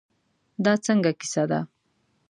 [0.65, 1.59] دا څنګه کیسه ده.